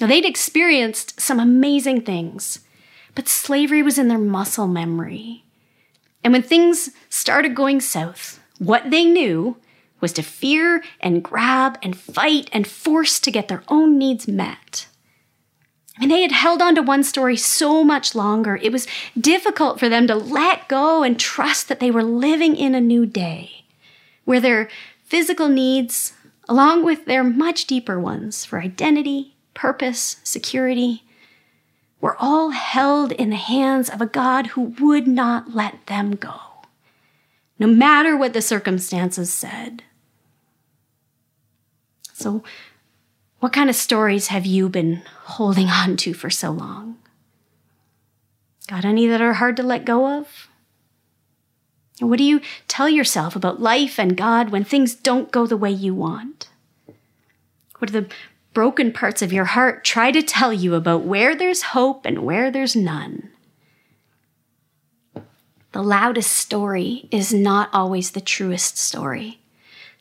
Now, 0.01 0.07
they'd 0.07 0.25
experienced 0.25 1.21
some 1.21 1.39
amazing 1.39 2.03
things, 2.03 2.61
but 3.15 3.29
slavery 3.29 3.83
was 3.83 3.99
in 3.99 4.09
their 4.09 4.19
muscle 4.19 4.67
memory. 4.67 5.45
And 6.25 6.33
when 6.33 6.43
things 6.43 6.91
started 7.11 7.55
going 7.55 7.81
south, 7.81 8.41
what 8.59 8.91
they 8.91 9.05
knew 9.05 9.57
was 10.01 10.13
to 10.15 10.23
fear 10.23 10.83
and 11.01 11.23
grab 11.23 11.79
and 11.83 11.99
fight 11.99 12.49
and 12.53 12.67
force 12.67 13.21
to 13.21 13.31
get 13.31 13.49
their 13.49 13.63
own 13.69 13.99
needs 13.99 14.27
met. 14.27 14.87
I 15.97 16.01
mean, 16.01 16.09
they 16.09 16.23
had 16.23 16.33
held 16.33 16.63
on 16.63 16.75
to 16.77 16.83
one 16.83 17.05
story 17.05 17.37
so 17.37 17.85
much 17.85 18.15
longer, 18.15 18.57
it 18.57 18.73
was 18.73 18.87
difficult 19.19 19.79
for 19.79 19.91
them 19.91 20.07
to 20.07 20.15
let 20.15 20.69
go 20.69 21.03
and 21.03 21.21
trust 21.21 21.69
that 21.69 21.81
they 21.81 21.91
were 21.91 22.03
living 22.03 22.57
in 22.57 22.75
a 22.75 22.81
new 22.81 23.05
day 23.05 23.65
where 24.25 24.41
their 24.41 24.71
physical 25.05 25.49
needs, 25.49 26.15
along 26.49 26.85
with 26.85 27.05
their 27.05 27.25
much 27.25 27.67
deeper 27.67 28.01
ones 28.01 28.47
for 28.47 28.61
identity, 28.61 29.37
purpose, 29.61 30.17
security, 30.25 31.05
were 32.01 32.17
all 32.19 32.49
held 32.49 33.13
in 33.13 33.29
the 33.29 33.37
hands 33.37 33.91
of 33.91 34.01
a 34.01 34.07
God 34.07 34.47
who 34.49 34.75
would 34.81 35.07
not 35.07 35.55
let 35.55 35.87
them 35.87 36.17
go, 36.17 36.41
no 37.59 37.67
matter 37.67 38.17
what 38.17 38.33
the 38.33 38.41
circumstances 38.41 39.31
said. 39.31 39.83
So, 42.15 42.43
what 43.41 43.53
kind 43.53 43.69
of 43.69 43.77
stories 43.77 44.29
have 44.29 44.47
you 44.47 44.71
been 44.71 45.03
holding 45.25 45.69
on 45.83 45.99
to 45.99 46.15
for 46.15 46.31
so 46.31 46.51
long? 46.51 46.97
Got 48.67 48.87
any 48.87 49.07
that 49.09 49.21
are 49.21 49.35
hard 49.35 49.59
to 49.59 49.63
let 49.63 49.85
go 49.85 50.19
of? 50.21 50.49
What 52.01 52.17
do 52.17 52.25
you 52.25 52.41
tell 52.67 52.89
yourself 52.89 53.37
about 53.37 53.61
life 53.61 54.01
and 54.01 54.17
God 54.17 54.49
when 54.49 54.65
things 54.65 54.95
don't 54.95 55.31
go 55.31 55.47
the 55.47 55.59
way 55.59 55.71
you 55.71 55.95
want? 55.95 56.49
What 57.79 57.91
are 57.91 58.01
the 58.01 58.09
broken 58.53 58.93
parts 58.93 59.23
of 59.23 59.33
your 59.33 59.45
heart 59.45 59.85
try 59.85 60.11
to 60.11 60.23
tell 60.23 60.53
you 60.53 60.75
about 60.75 61.05
where 61.05 61.37
there's 61.37 61.63
hope 61.63 62.05
and 62.05 62.25
where 62.25 62.51
there's 62.51 62.75
none? 62.75 63.31
The 65.73 65.83
loudest 65.83 66.33
story 66.33 67.09
is 67.13 67.33
not 67.33 67.71
always 67.73 68.11
the 68.11 68.21
truest 68.21 68.77
story. 68.77 69.41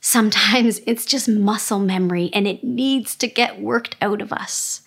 Sometimes 0.01 0.81
it's 0.87 1.05
just 1.05 1.29
muscle 1.29 1.79
memory 1.79 2.29
and 2.33 2.47
it 2.47 2.63
needs 2.63 3.15
to 3.17 3.27
get 3.27 3.61
worked 3.61 3.95
out 4.01 4.21
of 4.21 4.33
us. 4.33 4.81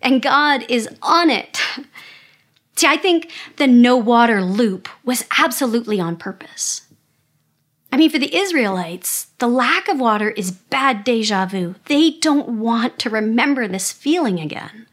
And 0.00 0.22
God 0.22 0.64
is 0.68 0.88
on 1.02 1.30
it. 1.30 1.60
See, 2.76 2.86
I 2.88 2.96
think 2.96 3.30
the 3.56 3.68
no 3.68 3.96
water 3.96 4.42
loop 4.42 4.88
was 5.04 5.24
absolutely 5.38 6.00
on 6.00 6.16
purpose. 6.16 6.82
I 7.94 7.96
mean, 7.96 8.10
for 8.10 8.18
the 8.18 8.34
Israelites, 8.34 9.28
the 9.38 9.46
lack 9.46 9.86
of 9.86 10.00
water 10.00 10.30
is 10.30 10.50
bad 10.50 11.04
deja 11.04 11.46
vu. 11.46 11.76
They 11.84 12.10
don't 12.10 12.58
want 12.58 12.98
to 12.98 13.08
remember 13.08 13.68
this 13.68 13.92
feeling 13.92 14.40
again 14.40 14.88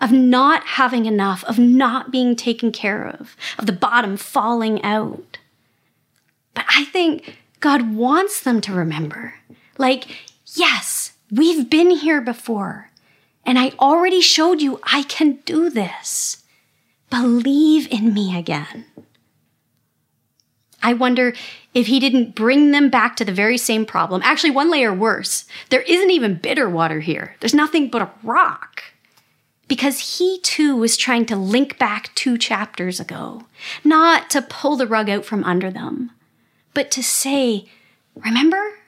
of 0.00 0.12
not 0.12 0.64
having 0.64 1.06
enough, 1.06 1.42
of 1.42 1.58
not 1.58 2.12
being 2.12 2.36
taken 2.36 2.70
care 2.70 3.04
of, 3.04 3.36
of 3.58 3.66
the 3.66 3.72
bottom 3.72 4.16
falling 4.16 4.80
out. 4.84 5.38
But 6.54 6.66
I 6.68 6.84
think 6.84 7.36
God 7.58 7.96
wants 7.96 8.40
them 8.40 8.60
to 8.60 8.72
remember 8.72 9.34
like, 9.76 10.06
yes, 10.54 11.14
we've 11.32 11.68
been 11.68 11.90
here 11.90 12.20
before, 12.20 12.92
and 13.44 13.58
I 13.58 13.70
already 13.80 14.20
showed 14.20 14.62
you 14.62 14.78
I 14.84 15.02
can 15.02 15.40
do 15.46 15.68
this. 15.68 16.44
Believe 17.10 17.90
in 17.90 18.14
me 18.14 18.38
again. 18.38 18.84
I 20.86 20.92
wonder 20.92 21.34
if 21.74 21.88
he 21.88 21.98
didn't 21.98 22.36
bring 22.36 22.70
them 22.70 22.90
back 22.90 23.16
to 23.16 23.24
the 23.24 23.32
very 23.32 23.58
same 23.58 23.84
problem. 23.84 24.22
Actually, 24.22 24.52
one 24.52 24.70
layer 24.70 24.94
worse. 24.94 25.44
There 25.68 25.80
isn't 25.80 26.12
even 26.12 26.36
bitter 26.36 26.70
water 26.70 27.00
here, 27.00 27.34
there's 27.40 27.52
nothing 27.52 27.90
but 27.90 28.02
a 28.02 28.10
rock. 28.22 28.84
Because 29.66 30.16
he 30.16 30.38
too 30.44 30.76
was 30.76 30.96
trying 30.96 31.26
to 31.26 31.34
link 31.34 31.76
back 31.76 32.14
two 32.14 32.38
chapters 32.38 33.00
ago, 33.00 33.46
not 33.82 34.30
to 34.30 34.40
pull 34.40 34.76
the 34.76 34.86
rug 34.86 35.10
out 35.10 35.24
from 35.24 35.42
under 35.42 35.72
them, 35.72 36.12
but 36.72 36.92
to 36.92 37.02
say, 37.02 37.66
Remember? 38.14 38.78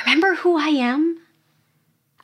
Remember 0.00 0.36
who 0.36 0.56
I 0.56 0.68
am? 0.68 1.18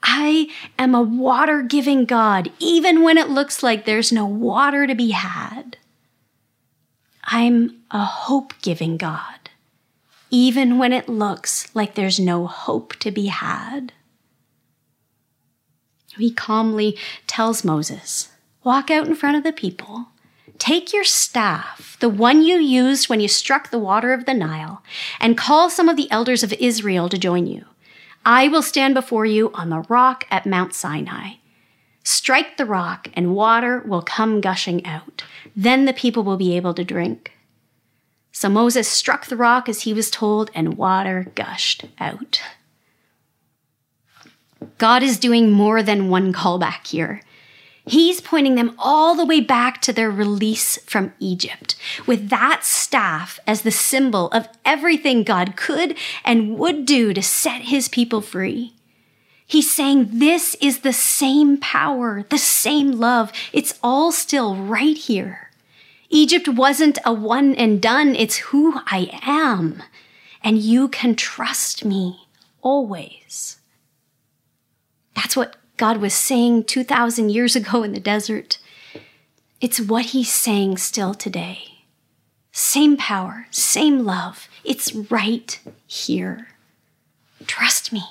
I 0.03 0.49
am 0.79 0.95
a 0.95 1.03
water 1.03 1.61
giving 1.61 2.07
God, 2.07 2.51
even 2.59 3.03
when 3.03 3.19
it 3.19 3.29
looks 3.29 3.63
like 3.63 3.85
there's 3.85 4.11
no 4.11 4.25
water 4.25 4.87
to 4.87 4.95
be 4.95 5.11
had. 5.11 5.77
I'm 7.33 7.83
a 7.93 8.05
hope 8.05 8.55
giving 8.61 8.97
God, 8.97 9.51
even 10.31 10.79
when 10.79 10.93
it 10.93 11.09
looks 11.09 11.73
like 11.77 11.95
there's 11.95 12.19
no 12.19 12.49
hope 12.49 12.97
to 12.97 13.13
be 13.13 13.27
had. 13.27 13.93
He 16.19 16.33
calmly 16.33 16.99
tells 17.29 17.63
Moses, 17.63 18.31
Walk 18.65 18.91
out 18.91 19.07
in 19.07 19.15
front 19.15 19.37
of 19.37 19.45
the 19.45 19.53
people. 19.53 20.09
Take 20.59 20.93
your 20.93 21.05
staff, 21.05 21.97
the 22.01 22.09
one 22.09 22.43
you 22.43 22.57
used 22.57 23.09
when 23.09 23.21
you 23.21 23.29
struck 23.29 23.71
the 23.71 23.79
water 23.79 24.13
of 24.13 24.27
the 24.27 24.35
Nile, 24.35 24.83
and 25.21 25.39
call 25.39 25.71
some 25.71 25.89
of 25.89 25.97
the 25.97 26.11
elders 26.11 26.43
of 26.43 26.53
Israel 26.55 27.09
to 27.09 27.17
join 27.17 27.47
you. 27.47 27.65
I 28.25 28.49
will 28.49 28.61
stand 28.61 28.93
before 28.95 29.25
you 29.25 29.53
on 29.55 29.71
the 29.71 29.87
rock 29.89 30.27
at 30.33 30.47
Mount 30.47 30.75
Sinai. 30.75 31.35
Strike 32.11 32.57
the 32.57 32.67
rock, 32.67 33.07
and 33.15 33.37
water 33.37 33.85
will 33.87 34.03
come 34.03 34.41
gushing 34.41 34.85
out. 34.85 35.23
Then 35.55 35.85
the 35.85 35.93
people 35.93 36.25
will 36.25 36.37
be 36.37 36.57
able 36.57 36.75
to 36.75 36.83
drink. 36.83 37.31
So 38.33 38.49
Moses 38.49 38.89
struck 38.89 39.27
the 39.27 39.37
rock 39.37 39.69
as 39.69 39.83
he 39.83 39.95
was 39.95 40.11
told, 40.11 40.51
and 40.53 40.77
water 40.77 41.31
gushed 41.37 41.85
out. 42.01 42.43
God 44.79 45.05
is 45.05 45.21
doing 45.21 45.53
more 45.53 45.85
than 45.85 46.11
one 46.11 46.33
callback 46.33 46.89
here. 46.89 47.23
He's 47.87 48.21
pointing 48.21 48.57
them 48.57 48.75
all 48.77 49.15
the 49.15 49.25
way 49.25 49.41
back 49.41 49.81
to 49.83 49.93
their 49.93 50.11
release 50.11 50.79
from 50.79 51.13
Egypt, 51.21 51.77
with 52.09 52.29
that 52.29 52.65
staff 52.65 53.39
as 53.47 53.63
the 53.63 53.71
symbol 53.71 54.27
of 54.33 54.49
everything 54.65 55.23
God 55.23 55.55
could 55.55 55.97
and 56.25 56.59
would 56.59 56.87
do 56.87 57.15
to 57.15 57.23
set 57.23 57.63
his 57.63 57.89
people 57.89 58.21
free. 58.21 58.75
He's 59.51 59.69
saying 59.69 60.11
this 60.13 60.55
is 60.61 60.79
the 60.79 60.93
same 60.93 61.59
power, 61.59 62.25
the 62.31 62.39
same 62.39 62.93
love. 62.93 63.33
It's 63.53 63.77
all 63.83 64.13
still 64.13 64.55
right 64.55 64.97
here. 64.97 65.51
Egypt 66.09 66.47
wasn't 66.47 67.01
a 67.05 67.13
one 67.13 67.57
and 67.57 67.83
done, 67.83 68.15
it's 68.15 68.37
who 68.37 68.81
I 68.87 69.11
am. 69.23 69.83
And 70.45 70.59
you 70.59 70.87
can 70.87 71.17
trust 71.17 71.85
me 71.85 72.29
always. 72.63 73.59
That's 75.17 75.37
what 75.37 75.57
God 75.77 75.97
was 75.97 76.15
saying 76.15 76.63
2,000 76.65 77.31
years 77.31 77.57
ago 77.57 77.83
in 77.83 77.93
the 77.93 77.99
desert. 77.99 78.59
It's 79.61 79.81
what 79.81 80.07
he's 80.07 80.31
saying 80.31 80.77
still 80.77 81.13
today. 81.13 81.83
Same 82.53 82.97
power, 82.97 83.49
same 83.51 84.05
love. 84.05 84.49
It's 84.63 84.95
right 84.95 85.59
here. 85.89 86.47
Trust 87.49 87.93
me. 87.93 88.05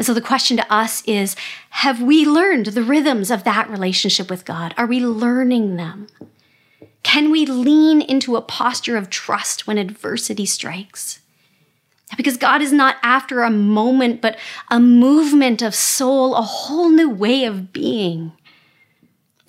And 0.00 0.06
so 0.06 0.14
the 0.14 0.22
question 0.22 0.56
to 0.56 0.72
us 0.72 1.02
is 1.04 1.36
Have 1.68 2.00
we 2.00 2.24
learned 2.24 2.68
the 2.68 2.82
rhythms 2.82 3.30
of 3.30 3.44
that 3.44 3.68
relationship 3.68 4.30
with 4.30 4.46
God? 4.46 4.72
Are 4.78 4.86
we 4.86 4.98
learning 4.98 5.76
them? 5.76 6.06
Can 7.02 7.30
we 7.30 7.44
lean 7.44 8.00
into 8.00 8.34
a 8.34 8.40
posture 8.40 8.96
of 8.96 9.10
trust 9.10 9.66
when 9.66 9.76
adversity 9.76 10.46
strikes? 10.46 11.20
Because 12.16 12.38
God 12.38 12.62
is 12.62 12.72
not 12.72 12.96
after 13.02 13.42
a 13.42 13.50
moment, 13.50 14.22
but 14.22 14.38
a 14.70 14.80
movement 14.80 15.60
of 15.60 15.74
soul, 15.74 16.34
a 16.34 16.40
whole 16.40 16.88
new 16.88 17.10
way 17.10 17.44
of 17.44 17.70
being. 17.70 18.32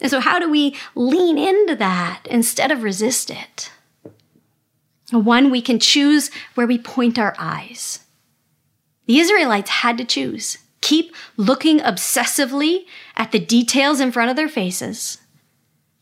And 0.01 0.12
so, 0.12 0.20
how 0.20 0.38
do 0.38 0.51
we 0.51 0.75
lean 0.96 1.38
into 1.38 1.77
that 1.77 2.24
instead 2.29 2.72
of 2.72 2.84
resist 2.84 3.29
it? 3.29 3.72
One, 5.12 5.50
we 5.50 5.62
can 5.62 5.79
choose 5.79 6.29
where 6.55 6.67
we 6.67 6.77
point 6.77 7.17
our 7.17 7.36
eyes. 7.39 8.00
The 9.08 9.20
Israelites 9.20 9.70
had 9.70 9.98
to 9.98 10.05
choose 10.05 10.58
keep 10.81 11.15
looking 11.38 11.79
obsessively 11.79 12.86
at 13.15 13.31
the 13.31 13.39
details 13.39 14.00
in 14.00 14.12
front 14.12 14.29
of 14.29 14.36
their 14.36 14.50
faces, 14.50 15.20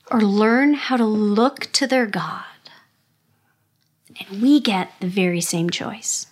or 0.10 0.22
learn 0.22 0.74
how 0.74 0.98
to 0.98 1.06
look 1.06 1.72
to 1.74 1.86
their 1.86 2.06
God. 2.06 2.44
And 4.20 4.42
we 4.42 4.60
get 4.60 4.92
the 5.00 5.08
very 5.08 5.42
same 5.42 5.70
choice. 5.70 6.26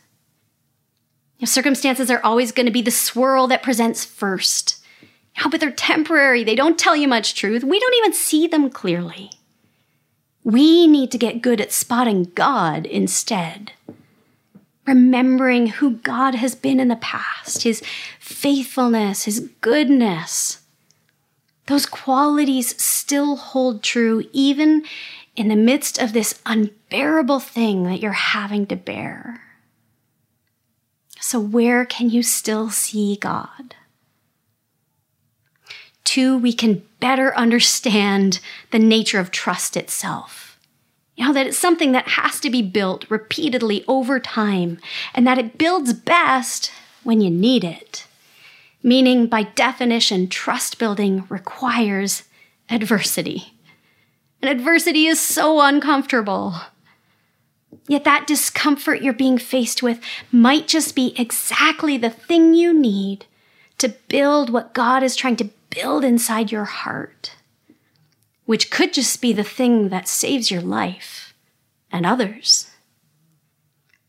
circumstances 1.44 2.10
are 2.10 2.24
always 2.24 2.52
going 2.52 2.66
to 2.66 2.72
be 2.72 2.82
the 2.82 2.92
swirl 2.92 3.48
that 3.48 3.64
presents 3.64 4.04
first. 4.04 4.84
Oh, 5.44 5.50
but 5.50 5.60
they're 5.60 5.72
temporary. 5.72 6.44
They 6.44 6.56
don't 6.56 6.80
tell 6.80 6.96
you 6.96 7.08
much 7.08 7.36
truth. 7.36 7.64
We 7.64 7.80
don't 7.80 7.96
even 7.96 8.14
see 8.14 8.48
them 8.48 8.70
clearly. 8.70 9.30
We 10.44 10.88
need 10.88 11.12
to 11.12 11.18
get 11.18 11.42
good 11.42 11.62
at 11.62 11.72
spotting 11.72 12.32
God 12.34 12.86
instead. 12.86 13.74
Remembering 14.88 15.68
who 15.68 15.98
God 15.98 16.34
has 16.36 16.56
been 16.56 16.80
in 16.80 16.88
the 16.88 16.96
past, 16.96 17.64
his 17.64 17.84
faithfulness, 18.20 19.26
his 19.26 19.52
goodness. 19.60 20.62
Those 21.68 21.86
qualities 21.86 22.82
still 22.82 23.36
hold 23.36 23.84
true 23.84 24.24
even 24.32 24.86
in 25.36 25.50
the 25.50 25.56
midst 25.58 26.00
of 26.00 26.14
this 26.14 26.42
unbearable 26.46 27.42
thing 27.42 27.84
that 27.84 28.00
you're 28.00 28.14
having 28.14 28.66
to 28.68 28.78
bear. 28.78 29.42
So, 31.20 31.40
where 31.40 31.86
can 31.86 32.10
you 32.10 32.24
still 32.24 32.70
see 32.70 33.18
God? 33.18 33.76
Two, 36.06 36.38
we 36.38 36.54
can 36.54 36.84
better 37.02 37.36
understand 37.36 38.40
the 38.72 38.80
nature 38.80 39.20
of 39.20 39.30
trust 39.30 39.76
itself. 39.76 40.47
You 41.18 41.26
know, 41.26 41.34
that 41.34 41.48
it's 41.48 41.58
something 41.58 41.92
that 41.92 42.10
has 42.10 42.40
to 42.42 42.50
be 42.50 42.62
built 42.62 43.10
repeatedly 43.10 43.84
over 43.88 44.20
time, 44.20 44.80
and 45.14 45.26
that 45.28 45.40
it 45.40 45.58
builds 45.58 45.92
best 45.92 46.72
when 47.04 47.20
you 47.22 47.30
need 47.30 47.64
it. 47.64 48.06
Meaning, 48.84 49.28
by 49.28 49.44
definition, 49.44 50.30
trust 50.30 50.78
building 50.78 51.26
requires 51.28 52.24
adversity. 52.70 53.54
And 54.42 54.52
adversity 54.52 55.08
is 55.08 55.20
so 55.20 55.60
uncomfortable. 55.60 56.54
Yet 57.88 58.04
that 58.04 58.28
discomfort 58.28 59.02
you're 59.02 59.14
being 59.14 59.40
faced 59.40 59.82
with 59.82 60.00
might 60.32 60.68
just 60.68 60.96
be 60.96 61.16
exactly 61.18 61.98
the 61.98 62.12
thing 62.12 62.54
you 62.54 62.80
need 62.80 63.26
to 63.80 63.90
build 63.90 64.52
what 64.52 64.74
God 64.74 65.02
is 65.02 65.16
trying 65.16 65.38
to 65.38 65.50
build 65.70 66.04
inside 66.04 66.52
your 66.52 66.66
heart, 66.66 67.32
which 68.48 68.72
could 68.72 68.94
just 68.94 69.22
be 69.22 69.34
the 69.34 69.44
thing 69.44 69.90
that 69.90 70.08
saves 70.08 70.50
your 70.50 70.62
life 70.62 71.36
and 71.92 72.06
others. 72.06 72.72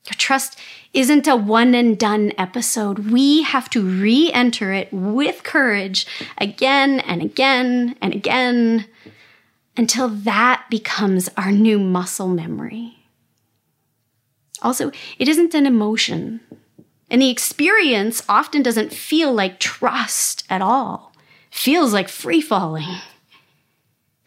Your 0.07 0.17
trust 0.17 0.59
isn't 0.95 1.27
a 1.27 1.37
one 1.37 1.75
and 1.75 1.99
done 1.99 2.33
episode. 2.39 3.11
We 3.11 3.43
have 3.43 3.69
to 3.71 3.83
re 3.83 4.33
enter 4.33 4.73
it 4.73 4.91
with 4.93 5.43
courage 5.43 6.07
again 6.39 7.01
and 7.01 7.21
again 7.21 7.97
and 8.01 8.15
again 8.15 8.87
until 9.77 10.09
that 10.09 10.65
becomes 10.71 11.29
our 11.37 11.53
new 11.53 11.79
muscle 11.79 12.29
memory. 12.29 12.95
Also, 14.63 14.91
it 15.19 15.29
isn't 15.29 15.55
an 15.55 15.67
emotion, 15.67 16.41
and 17.11 17.21
the 17.21 17.31
experience 17.31 18.23
often 18.29 18.63
doesn't 18.63 18.93
feel 18.93 19.33
like 19.33 19.61
trust 19.61 20.45
at 20.49 20.63
all 20.63 21.13
feels 21.51 21.93
like 21.93 22.09
free 22.09 22.41
falling. 22.41 22.99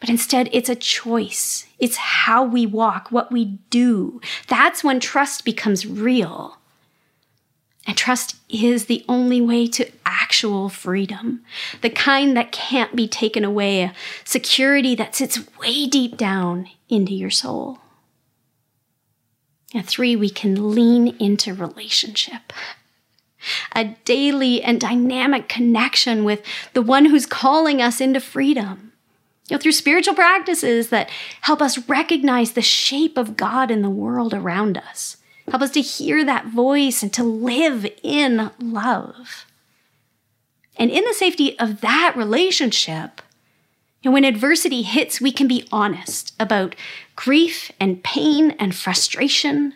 But 0.02 0.10
instead, 0.10 0.48
it's 0.50 0.68
a 0.68 0.74
choice. 0.74 1.64
It's 1.78 1.94
how 1.94 2.42
we 2.42 2.66
walk, 2.66 3.12
what 3.12 3.30
we 3.30 3.44
do. 3.70 4.20
That's 4.48 4.82
when 4.82 4.98
trust 4.98 5.44
becomes 5.44 5.86
real. 5.86 6.58
And 7.86 7.96
trust 7.96 8.34
is 8.48 8.86
the 8.86 9.04
only 9.08 9.40
way 9.40 9.68
to 9.68 9.88
actual 10.04 10.68
freedom, 10.68 11.44
the 11.82 11.90
kind 11.90 12.36
that 12.36 12.50
can't 12.50 12.96
be 12.96 13.06
taken 13.06 13.44
away, 13.44 13.82
a 13.82 13.94
security 14.24 14.96
that 14.96 15.14
sits 15.14 15.38
way 15.60 15.86
deep 15.86 16.16
down 16.16 16.68
into 16.88 17.14
your 17.14 17.30
soul. 17.30 17.78
And 19.72 19.86
three, 19.86 20.16
we 20.16 20.30
can 20.30 20.74
lean 20.74 21.14
into 21.20 21.54
relationship 21.54 22.52
a 23.72 23.84
daily 24.04 24.62
and 24.62 24.80
dynamic 24.80 25.48
connection 25.48 26.24
with 26.24 26.42
the 26.74 26.82
one 26.82 27.04
who's 27.04 27.26
calling 27.26 27.80
us 27.80 28.00
into 28.00 28.20
freedom. 28.20 28.91
You 29.52 29.58
know, 29.58 29.60
through 29.60 29.72
spiritual 29.72 30.14
practices 30.14 30.88
that 30.88 31.10
help 31.42 31.60
us 31.60 31.86
recognize 31.86 32.52
the 32.52 32.62
shape 32.62 33.18
of 33.18 33.36
God 33.36 33.70
in 33.70 33.82
the 33.82 33.90
world 33.90 34.32
around 34.32 34.78
us, 34.78 35.18
help 35.46 35.60
us 35.60 35.72
to 35.72 35.82
hear 35.82 36.24
that 36.24 36.46
voice 36.46 37.02
and 37.02 37.12
to 37.12 37.22
live 37.22 37.86
in 38.02 38.50
love. 38.58 39.44
And 40.78 40.90
in 40.90 41.04
the 41.04 41.12
safety 41.12 41.58
of 41.58 41.82
that 41.82 42.14
relationship, 42.16 43.20
you 44.00 44.08
know, 44.08 44.14
when 44.14 44.24
adversity 44.24 44.80
hits, 44.80 45.20
we 45.20 45.30
can 45.30 45.48
be 45.48 45.68
honest 45.70 46.32
about 46.40 46.74
grief 47.14 47.70
and 47.78 48.02
pain 48.02 48.52
and 48.52 48.74
frustration 48.74 49.74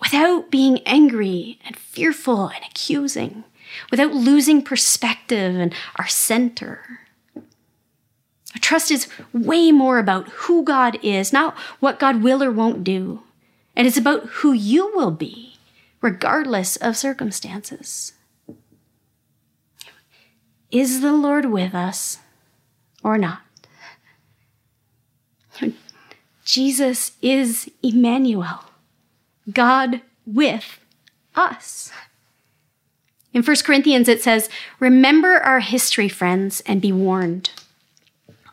without 0.00 0.50
being 0.50 0.78
angry 0.86 1.58
and 1.66 1.76
fearful 1.76 2.46
and 2.46 2.64
accusing, 2.64 3.44
without 3.90 4.14
losing 4.14 4.62
perspective 4.62 5.56
and 5.56 5.74
our 5.96 6.08
center. 6.08 7.00
Trust 8.60 8.90
is 8.90 9.08
way 9.32 9.72
more 9.72 9.98
about 9.98 10.28
who 10.28 10.64
God 10.64 10.98
is, 11.02 11.32
not 11.32 11.56
what 11.80 11.98
God 11.98 12.22
will 12.22 12.42
or 12.42 12.50
won't 12.50 12.84
do. 12.84 13.22
And 13.74 13.86
it's 13.86 13.96
about 13.96 14.26
who 14.26 14.52
you 14.52 14.94
will 14.94 15.10
be, 15.10 15.54
regardless 16.00 16.76
of 16.76 16.96
circumstances. 16.96 18.12
Is 20.70 21.00
the 21.00 21.12
Lord 21.12 21.46
with 21.46 21.74
us 21.74 22.18
or 23.02 23.18
not? 23.18 23.42
Jesus 26.44 27.12
is 27.22 27.70
Emmanuel. 27.82 28.64
God 29.50 30.02
with 30.26 30.80
us. 31.34 31.92
In 33.32 33.42
1 33.42 33.56
Corinthians, 33.64 34.08
it 34.08 34.22
says, 34.22 34.48
Remember 34.78 35.36
our 35.36 35.60
history, 35.60 36.08
friends, 36.08 36.60
and 36.66 36.80
be 36.80 36.92
warned. 36.92 37.50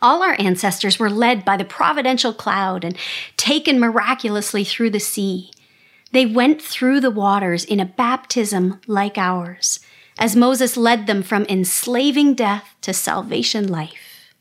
All 0.02 0.24
our 0.24 0.36
ancestors 0.40 0.98
were 1.00 1.10
led 1.10 1.44
by 1.44 1.58
the 1.58 1.66
providential 1.66 2.34
cloud 2.34 2.84
and 2.84 2.98
taken 3.38 3.80
miraculously 3.80 4.64
through 4.64 4.92
the 4.92 5.00
sea. 5.00 5.52
They 6.12 6.26
went 6.26 6.62
through 6.62 7.02
the 7.02 7.12
waters 7.12 7.66
in 7.66 7.80
a 7.80 7.86
baptism 7.86 8.80
like 8.88 9.18
ours, 9.18 9.80
as 10.18 10.36
Moses 10.36 10.76
led 10.78 11.06
them 11.06 11.22
from 11.22 11.46
enslaving 11.46 12.34
death 12.34 12.76
to 12.82 12.94
salvation 12.94 13.68
life. 13.68 14.34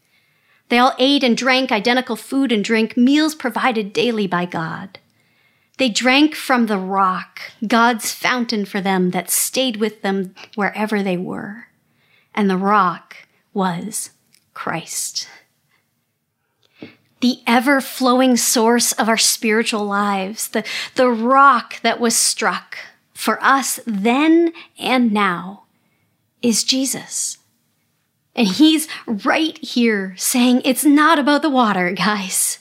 They 0.68 0.78
all 0.78 0.94
ate 0.98 1.24
and 1.24 1.36
drank 1.36 1.72
identical 1.72 2.16
food 2.16 2.52
and 2.52 2.62
drink, 2.62 2.96
meals 2.96 3.34
provided 3.34 3.92
daily 3.92 4.26
by 4.26 4.44
God. 4.44 4.98
They 5.78 5.88
drank 5.88 6.34
from 6.34 6.66
the 6.66 6.78
rock, 6.78 7.40
God's 7.66 8.12
fountain 8.12 8.64
for 8.64 8.80
them 8.80 9.10
that 9.10 9.30
stayed 9.30 9.76
with 9.76 10.02
them 10.02 10.34
wherever 10.56 11.02
they 11.02 11.16
were. 11.16 11.68
And 12.34 12.50
the 12.50 12.56
rock 12.56 13.16
was 13.54 14.10
Christ. 14.54 15.28
The 17.20 17.40
ever 17.46 17.80
flowing 17.80 18.36
source 18.36 18.92
of 18.92 19.08
our 19.08 19.16
spiritual 19.16 19.84
lives, 19.84 20.48
the, 20.48 20.64
the 20.94 21.08
rock 21.08 21.80
that 21.82 21.98
was 21.98 22.16
struck 22.16 22.78
for 23.12 23.42
us 23.42 23.80
then 23.86 24.52
and 24.78 25.12
now 25.12 25.64
is 26.42 26.62
Jesus. 26.62 27.38
And 28.36 28.46
he's 28.46 28.86
right 29.06 29.58
here 29.58 30.14
saying, 30.16 30.62
it's 30.64 30.84
not 30.84 31.18
about 31.18 31.42
the 31.42 31.50
water, 31.50 31.90
guys. 31.90 32.60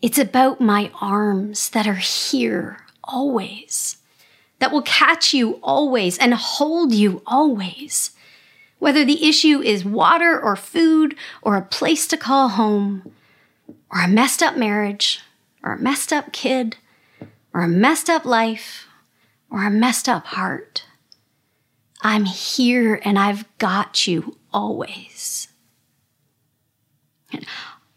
It's 0.00 0.18
about 0.18 0.60
my 0.60 0.92
arms 1.00 1.70
that 1.70 1.88
are 1.88 1.94
here 1.94 2.84
always, 3.02 3.96
that 4.60 4.70
will 4.70 4.82
catch 4.82 5.34
you 5.34 5.58
always 5.62 6.18
and 6.18 6.34
hold 6.34 6.92
you 6.94 7.22
always. 7.26 8.12
Whether 8.78 9.04
the 9.04 9.28
issue 9.28 9.60
is 9.60 9.84
water 9.84 10.40
or 10.40 10.54
food 10.54 11.16
or 11.42 11.56
a 11.56 11.62
place 11.62 12.06
to 12.08 12.16
call 12.16 12.50
home, 12.50 13.10
or 13.96 14.02
a 14.02 14.08
messed 14.08 14.42
up 14.42 14.58
marriage, 14.58 15.20
or 15.64 15.72
a 15.72 15.78
messed 15.78 16.12
up 16.12 16.30
kid, 16.30 16.76
or 17.54 17.62
a 17.62 17.68
messed 17.68 18.10
up 18.10 18.26
life, 18.26 18.86
or 19.50 19.64
a 19.64 19.70
messed 19.70 20.06
up 20.06 20.26
heart. 20.26 20.84
I'm 22.02 22.26
here 22.26 23.00
and 23.04 23.18
I've 23.18 23.46
got 23.56 24.06
you 24.06 24.36
always. 24.52 25.48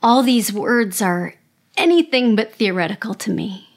All 0.02 0.24
these 0.24 0.54
words 0.54 1.02
are 1.02 1.36
anything 1.76 2.34
but 2.34 2.54
theoretical 2.54 3.14
to 3.16 3.32
me. 3.32 3.68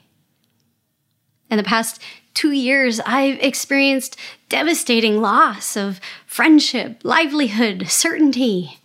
In 1.49 1.57
the 1.57 1.63
past 1.63 2.01
two 2.33 2.51
years, 2.51 3.01
I've 3.01 3.37
experienced 3.39 4.15
devastating 4.47 5.19
loss 5.19 5.75
of 5.75 5.99
friendship, 6.25 7.01
livelihood, 7.03 7.89
certainty. 7.89 8.79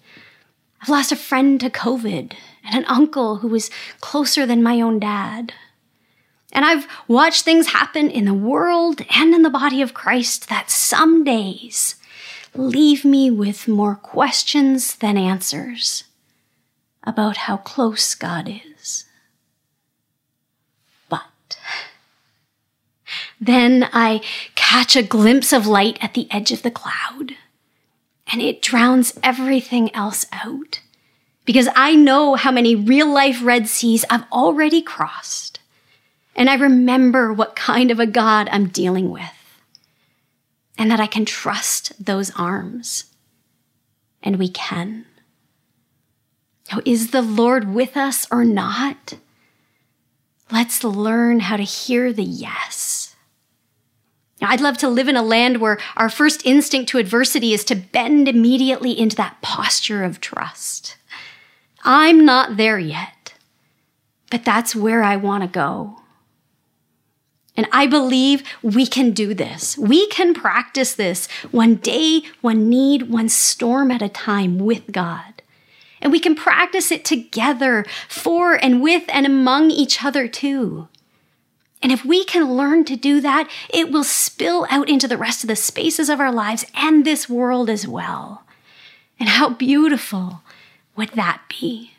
I've 0.82 0.88
lost 0.88 1.12
a 1.12 1.16
friend 1.16 1.60
to 1.60 1.70
COVID 1.70 2.32
and 2.68 2.84
an 2.84 2.90
uncle 2.90 3.36
who 3.36 3.48
was 3.48 3.70
closer 4.00 4.46
than 4.46 4.62
my 4.62 4.80
own 4.80 4.98
dad. 4.98 5.52
And 6.52 6.64
I've 6.64 6.86
watched 7.06 7.44
things 7.44 7.68
happen 7.68 8.10
in 8.10 8.24
the 8.24 8.34
world 8.34 9.02
and 9.10 9.34
in 9.34 9.42
the 9.42 9.50
body 9.50 9.82
of 9.82 9.94
Christ 9.94 10.48
that 10.48 10.70
some 10.70 11.24
days 11.24 11.96
leave 12.54 13.04
me 13.04 13.30
with 13.30 13.68
more 13.68 13.94
questions 13.94 14.96
than 14.96 15.16
answers 15.16 16.04
about 17.04 17.36
how 17.36 17.58
close 17.58 18.14
God 18.14 18.48
is. 18.48 19.04
But 21.08 21.58
then 23.40 23.88
I 23.92 24.22
catch 24.54 24.96
a 24.96 25.02
glimpse 25.02 25.52
of 25.52 25.66
light 25.66 25.98
at 26.02 26.14
the 26.14 26.28
edge 26.30 26.50
of 26.50 26.62
the 26.62 26.70
cloud, 26.70 27.32
and 28.30 28.42
it 28.42 28.62
drowns 28.62 29.18
everything 29.22 29.94
else 29.94 30.26
out 30.32 30.80
because 31.48 31.66
I 31.74 31.94
know 31.94 32.34
how 32.34 32.50
many 32.50 32.74
real 32.74 33.10
life 33.10 33.40
Red 33.42 33.68
Seas 33.68 34.04
I've 34.10 34.30
already 34.30 34.82
crossed 34.82 35.60
and 36.36 36.50
I 36.50 36.56
remember 36.56 37.32
what 37.32 37.56
kind 37.56 37.90
of 37.90 37.98
a 37.98 38.06
God 38.06 38.50
I'm 38.52 38.68
dealing 38.68 39.10
with. 39.10 39.22
And 40.76 40.90
that 40.90 41.00
I 41.00 41.06
can 41.06 41.24
trust 41.24 42.04
those 42.04 42.30
arms. 42.36 43.06
And 44.22 44.36
we 44.36 44.50
can. 44.50 45.06
Now, 46.70 46.80
is 46.84 47.12
the 47.12 47.22
Lord 47.22 47.72
with 47.72 47.96
us 47.96 48.26
or 48.30 48.44
not? 48.44 49.14
Let's 50.52 50.84
learn 50.84 51.40
how 51.40 51.56
to 51.56 51.62
hear 51.62 52.12
the 52.12 52.24
yes. 52.24 53.16
Now, 54.38 54.50
I'd 54.50 54.60
love 54.60 54.76
to 54.78 54.88
live 54.90 55.08
in 55.08 55.16
a 55.16 55.22
land 55.22 55.62
where 55.62 55.78
our 55.96 56.10
first 56.10 56.44
instinct 56.44 56.90
to 56.90 56.98
adversity 56.98 57.54
is 57.54 57.64
to 57.64 57.74
bend 57.74 58.28
immediately 58.28 58.92
into 58.92 59.16
that 59.16 59.40
posture 59.40 60.04
of 60.04 60.20
trust. 60.20 60.97
I'm 61.90 62.26
not 62.26 62.58
there 62.58 62.78
yet, 62.78 63.32
but 64.30 64.44
that's 64.44 64.76
where 64.76 65.02
I 65.02 65.16
want 65.16 65.42
to 65.42 65.48
go. 65.48 66.02
And 67.56 67.66
I 67.72 67.86
believe 67.86 68.42
we 68.62 68.86
can 68.86 69.12
do 69.12 69.32
this. 69.32 69.78
We 69.78 70.06
can 70.08 70.34
practice 70.34 70.94
this 70.94 71.28
one 71.50 71.76
day, 71.76 72.24
one 72.42 72.68
need, 72.68 73.10
one 73.10 73.30
storm 73.30 73.90
at 73.90 74.02
a 74.02 74.10
time 74.10 74.58
with 74.58 74.92
God. 74.92 75.40
And 76.02 76.12
we 76.12 76.20
can 76.20 76.34
practice 76.34 76.92
it 76.92 77.06
together 77.06 77.86
for 78.06 78.52
and 78.52 78.82
with 78.82 79.04
and 79.08 79.24
among 79.24 79.70
each 79.70 80.04
other 80.04 80.28
too. 80.28 80.88
And 81.82 81.90
if 81.90 82.04
we 82.04 82.22
can 82.22 82.52
learn 82.52 82.84
to 82.84 82.96
do 82.96 83.22
that, 83.22 83.50
it 83.72 83.90
will 83.90 84.04
spill 84.04 84.66
out 84.68 84.90
into 84.90 85.08
the 85.08 85.16
rest 85.16 85.42
of 85.42 85.48
the 85.48 85.56
spaces 85.56 86.10
of 86.10 86.20
our 86.20 86.32
lives 86.32 86.66
and 86.74 87.06
this 87.06 87.30
world 87.30 87.70
as 87.70 87.88
well. 87.88 88.44
And 89.18 89.30
how 89.30 89.48
beautiful 89.48 90.42
would 90.98 91.10
that 91.10 91.42
be? 91.48 91.92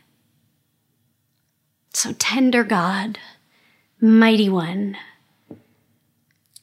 So, 1.94 2.12
tender 2.20 2.66
God, 2.66 3.18
mighty 4.02 4.50
one, 4.50 4.98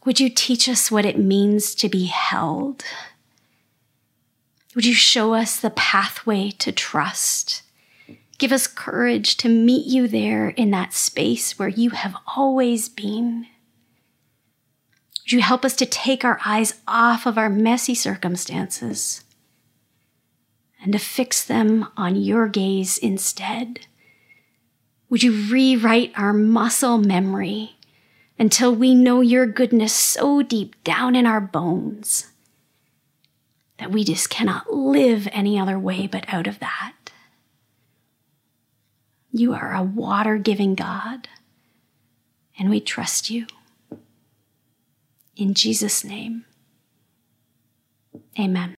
would 0.04 0.20
you 0.20 0.28
teach 0.28 0.68
us 0.68 0.90
what 0.90 1.06
it 1.06 1.18
means 1.18 1.74
to 1.76 1.88
be 1.88 2.04
held? 2.04 2.84
Would 4.74 4.84
you 4.84 4.92
show 4.92 5.32
us 5.32 5.58
the 5.58 5.70
pathway 5.70 6.50
to 6.58 6.70
trust? 6.70 7.62
Give 8.36 8.52
us 8.52 8.66
courage 8.66 9.38
to 9.38 9.48
meet 9.48 9.86
you 9.86 10.06
there 10.06 10.50
in 10.50 10.70
that 10.72 10.92
space 10.92 11.58
where 11.58 11.70
you 11.70 11.90
have 11.90 12.14
always 12.36 12.90
been. 12.90 13.46
Would 15.24 15.32
you 15.32 15.40
help 15.40 15.64
us 15.64 15.74
to 15.76 15.86
take 15.86 16.22
our 16.22 16.38
eyes 16.44 16.74
off 16.86 17.24
of 17.24 17.38
our 17.38 17.48
messy 17.48 17.94
circumstances 17.94 19.24
and 20.86 20.92
to 20.94 20.98
fix 20.98 21.44
them 21.44 21.88
on 21.98 22.16
your 22.16 22.48
gaze 22.48 22.96
instead? 22.96 23.80
Would 25.10 25.22
you 25.22 25.32
rewrite 25.52 26.12
our 26.16 26.32
muscle 26.32 26.96
memory 26.96 27.76
until 28.38 28.74
we 28.74 28.94
know 28.94 29.20
your 29.20 29.46
goodness 29.46 29.92
so 29.92 30.42
deep 30.42 30.82
down 30.84 31.14
in 31.14 31.26
our 31.26 31.40
bones 31.40 32.30
that 33.78 33.90
we 33.90 34.04
just 34.04 34.30
cannot 34.30 34.72
live 34.72 35.28
any 35.32 35.58
other 35.58 35.78
way 35.78 36.06
but 36.06 36.24
out 36.32 36.46
of 36.46 36.58
that. 36.60 36.94
You 39.32 39.52
are 39.52 39.74
a 39.74 39.82
water 39.82 40.38
giving 40.38 40.74
God, 40.74 41.28
and 42.58 42.70
we 42.70 42.80
trust 42.80 43.28
you. 43.28 43.46
In 45.36 45.52
Jesus' 45.52 46.04
name, 46.04 46.46
amen. 48.38 48.74